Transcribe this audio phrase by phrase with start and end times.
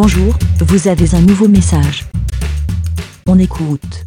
[0.00, 2.04] Bonjour, vous avez un nouveau message.
[3.26, 4.06] On écoute.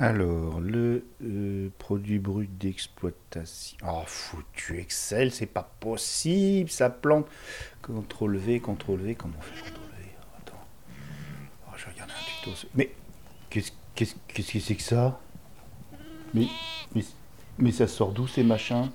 [0.00, 3.78] Alors, le euh, produit brut d'exploitation.
[3.86, 7.28] Oh, foutu Excel, c'est pas possible, ça plante.
[7.82, 10.08] CTRL V, CTRL V, comment on fait CTRL V?
[10.38, 10.64] Attends.
[11.68, 12.66] Oh, je regarde un tuto.
[12.74, 12.92] Mais
[13.48, 15.20] qu'est-ce qu'est-ce que c'est que ça?
[16.34, 16.48] Mais,
[16.96, 17.04] mais,
[17.58, 18.90] mais ça sort d'où ces machins?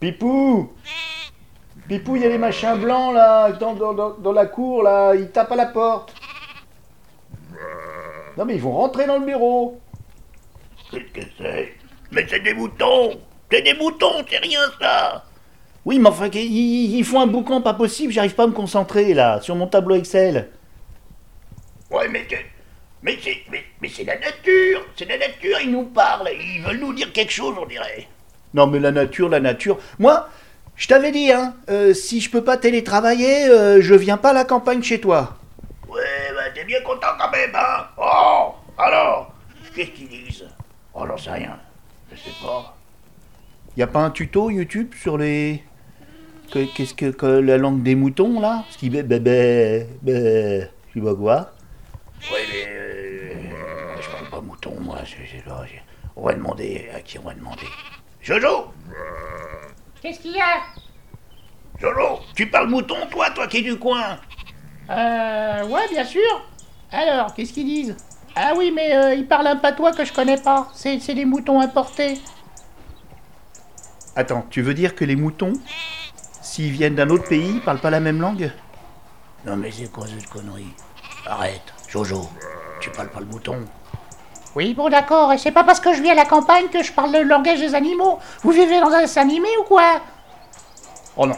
[0.00, 0.72] Pipou
[1.92, 5.12] Pipou, il y a les machins blancs là, dans, dans, dans, dans la cour là,
[5.14, 6.14] ils tapent à la porte.
[8.38, 9.78] Non mais ils vont rentrer dans le bureau.
[10.90, 11.74] Qu'est-ce que c'est?
[12.10, 15.22] Mais c'est des moutons C'est des moutons, c'est rien ça
[15.84, 19.12] Oui, mais enfin, ils, ils font un boucan pas possible, j'arrive pas à me concentrer
[19.12, 20.48] là, sur mon tableau Excel.
[21.90, 22.46] Ouais, mais c'est...
[23.02, 26.80] Mais c'est, mais, mais c'est la nature C'est la nature, ils nous parlent, ils veulent
[26.80, 28.08] nous dire quelque chose, on dirait.
[28.54, 29.78] Non mais la nature, la nature.
[29.98, 30.26] Moi,
[30.76, 34.32] je t'avais dit, hein, euh, si je peux pas télétravailler, euh, je viens pas à
[34.32, 35.36] la campagne chez toi.
[35.88, 36.00] Ouais,
[36.34, 39.32] bah t'es bien content quand même, hein Oh Alors
[39.74, 40.44] Qu'est-ce qu'ils disent?
[40.94, 41.58] Oh, j'en sais rien.
[42.10, 42.76] Je sais pas.
[43.76, 45.62] Y a pas un tuto YouTube sur les...
[46.52, 48.64] que- Qu'est-ce que, que la langue des moutons là?
[48.70, 50.66] Ce qui bé bé bé bé...
[50.94, 51.52] Je sais pas quoi.
[52.30, 52.66] Ouais, mais...
[52.68, 54.98] euh, je parle pas mouton, moi.
[55.04, 55.76] je- je-
[56.16, 56.88] On va demander...
[56.94, 57.66] À qui on va demander
[58.20, 58.72] Jojo
[60.02, 60.62] Qu'est-ce qu'il y a?
[61.80, 64.18] Jojo Tu parles mouton, toi, toi qui es du coin
[64.90, 66.20] Euh, ouais, bien sûr.
[66.90, 67.96] Alors, qu'est-ce qu'ils disent?
[68.34, 70.68] Ah oui, mais euh, ils parlent un patois que je connais pas.
[70.74, 72.18] C'est c'est des moutons importés.
[74.16, 75.52] Attends, tu veux dire que les moutons,
[76.40, 78.50] s'ils viennent d'un autre pays, ils parlent pas la même langue?
[79.46, 80.72] Non mais c'est quoi cette connerie?
[81.26, 82.28] Arrête, Jojo.
[82.80, 83.64] Tu parles pas le mouton
[84.54, 85.32] Oui, bon, d'accord.
[85.32, 87.60] Et c'est pas parce que je vis à la campagne que je parle le langage
[87.60, 88.18] des animaux.
[88.42, 90.00] Vous vivez dans un dessin animé ou quoi?
[91.16, 91.36] Oh non.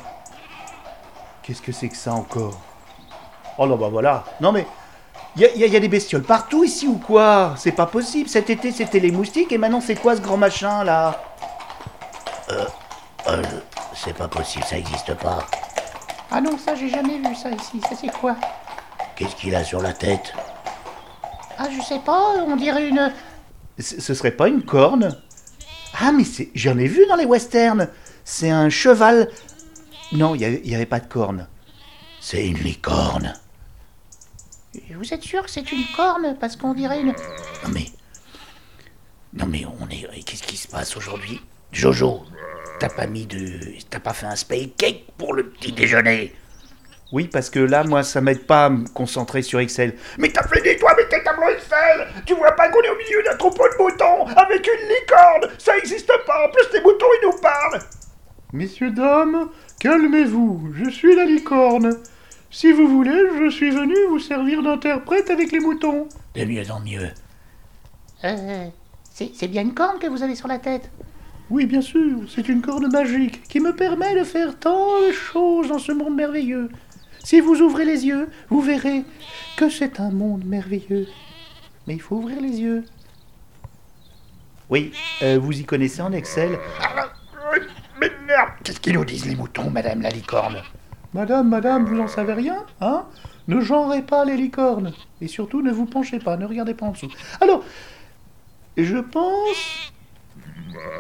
[1.42, 2.58] Qu'est-ce que c'est que ça encore?
[3.58, 4.24] Oh non, bah voilà.
[4.40, 4.66] Non mais,
[5.36, 7.54] il y a, y a- y a des bestioles partout ici ou quoi?
[7.56, 8.28] C'est pas possible.
[8.28, 11.20] Cet été c'était les moustiques et maintenant c'est quoi ce grand machin là?
[12.50, 13.42] Euh,
[13.94, 15.38] c'est pas possible, ça existe pas.
[16.30, 17.80] Ah non, ça, j'ai jamais vu ça ici.
[17.88, 18.34] Ça, c'est quoi?
[19.16, 20.34] Qu'est-ce qu'il a sur la tête?
[21.58, 22.44] Ah, je sais pas.
[22.46, 23.12] On dirait une.
[23.78, 25.16] Ce ce serait pas une corne?
[26.00, 27.88] Ah mais c'est, j'en ai vu dans les westerns.
[28.24, 29.30] C'est un cheval.
[30.12, 31.48] Non, il y avait, pas de corne.
[32.20, 33.34] C'est une licorne.
[34.96, 36.36] Vous êtes sûr que c'est une corne?
[36.40, 37.08] Parce qu'on dirait une.
[37.64, 37.86] Non mais...
[39.32, 40.24] Non mais on est...
[40.24, 41.40] Qu'est-ce qui se passe aujourd'hui?
[41.72, 42.24] Jojo,
[42.78, 43.74] t'as pas mis de...
[43.90, 46.32] T'as pas fait un spade cake pour le petit déjeuner?
[47.14, 49.94] Oui, parce que là, moi, ça m'aide pas à me concentrer sur Excel.
[50.18, 52.96] Mais t'as fait des toi avec tes tableaux Excel Tu vois pas qu'on est au
[52.96, 57.06] milieu d'un troupeau de moutons avec une licorne Ça existe pas En plus, les moutons,
[57.22, 57.78] ils nous parlent
[58.52, 59.48] Messieurs, dames,
[59.78, 61.98] calmez-vous, je suis la licorne.
[62.50, 66.08] Si vous voulez, je suis venu vous servir d'interprète avec les moutons.
[66.34, 67.10] De mieux en mieux.
[68.24, 68.66] Euh,
[69.12, 70.90] c'est c'est bien une corne que vous avez sur la tête.
[71.48, 75.68] Oui, bien sûr, c'est une corne magique qui me permet de faire tant de choses
[75.68, 76.70] dans ce monde merveilleux.
[77.24, 79.02] Si vous ouvrez les yeux, vous verrez
[79.56, 81.08] que c'est un monde merveilleux.
[81.86, 82.84] Mais il faut ouvrir les yeux.
[84.68, 84.92] Oui,
[85.22, 86.58] euh, vous y connaissez en Excel
[88.62, 90.62] Qu'est-ce qu'ils nous disent, les moutons, madame la licorne?
[91.14, 93.04] Madame, madame, vous n'en savez rien, hein?
[93.48, 94.92] Ne genrez pas les licornes.
[95.20, 97.10] Et surtout, ne vous penchez pas, ne regardez pas en dessous.
[97.40, 97.64] Alors,
[98.76, 99.92] je pense...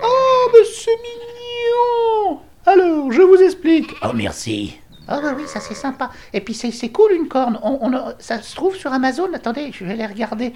[0.02, 3.90] Oh, mais c'est mignon Alors, je vous explique.
[4.02, 4.78] Oh, merci.
[5.06, 6.10] Ah bah oui, ça c'est sympa.
[6.32, 7.58] Et puis c'est cool une corne.
[7.62, 9.28] On, ça se trouve sur Amazon.
[9.34, 10.52] Attendez, je vais les regarder.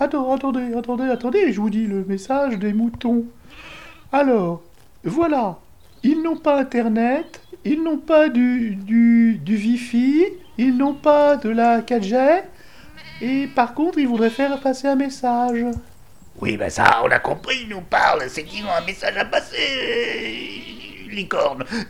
[0.00, 3.24] Attends, attendez, attendez, attendez, je vous dis le message des moutons.
[4.10, 4.62] Alors,
[5.04, 5.58] voilà,
[6.02, 10.24] ils n'ont pas Internet, ils n'ont pas du, du, du Wi-Fi,
[10.58, 12.42] ils n'ont pas de la 4G,
[13.20, 15.64] et par contre, ils voudraient faire passer un message.
[16.40, 18.24] Oui, ben ça, on a compris, ils nous parlent.
[18.28, 20.71] C'est qu'ils ont un message à passer.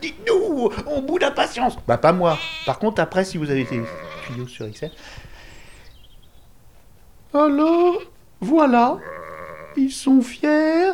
[0.01, 1.77] Dites-nous, on bout d'impatience.
[1.87, 2.39] Bah pas moi.
[2.67, 3.83] Par contre, après, si vous avez des
[4.27, 4.91] tuyaux sur Excel...
[7.35, 8.03] Alors,
[8.41, 8.99] voilà,
[9.77, 10.93] ils sont fiers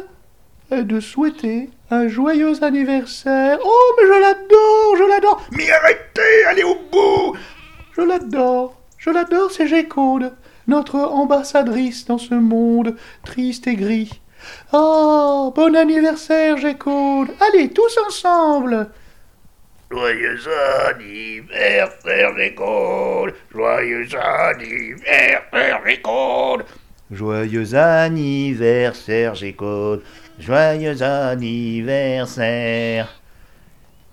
[0.70, 3.58] de souhaiter un joyeux anniversaire.
[3.64, 7.36] Oh, mais je l'adore, je l'adore, Mais arrêtez, allez au bout
[7.96, 10.32] Je l'adore, je l'adore, c'est Gécaude,
[10.66, 12.94] notre ambassadrice dans ce monde
[13.24, 14.20] triste et gris.
[14.72, 18.90] Oh, bon anniversaire, Gécaude Allez, tous ensemble
[19.90, 20.38] Joyeux
[20.90, 26.64] anniversaire, Gécaude Joyeux anniversaire, Gécaude
[27.10, 30.02] Joyeux anniversaire, Gécode.
[30.38, 33.08] Joyeux anniversaire.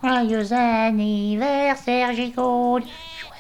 [0.01, 2.13] Joyeux anniversaire.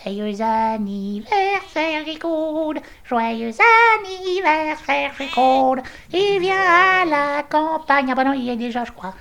[0.05, 2.77] Joyeux anniversaire, Gigoud.
[3.05, 3.51] Joyeux
[3.97, 5.79] anniversaire, Gigoud.
[6.13, 8.09] Il vient à la campagne.
[8.11, 9.15] Ah bah non, il y est déjà, je crois.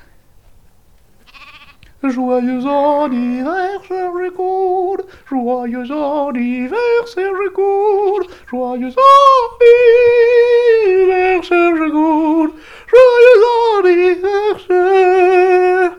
[2.02, 5.06] Joyeux anniversaire, Gigoud.
[5.26, 8.26] Joyeux anniversaire, Gigoud.
[8.46, 8.92] Joyeux
[11.00, 12.50] anniversaire, Gigoud.
[12.86, 15.92] Joyeux anniversaire.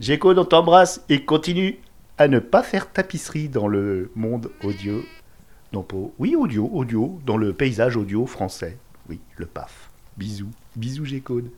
[0.00, 1.78] Gécode, on t'embrasse et continue
[2.18, 5.02] à ne pas faire tapisserie dans le monde audio.
[6.18, 8.78] Oui, audio, audio, dans le paysage audio français.
[9.08, 9.90] Oui, le PAF.
[10.16, 10.50] Bisous.
[10.76, 11.50] Bisous, Gécode.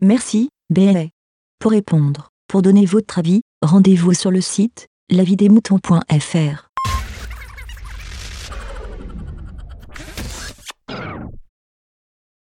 [0.00, 1.06] Merci, BLA.
[1.58, 6.67] Pour répondre, pour donner votre avis, rendez-vous sur le site lavidemouton.fr.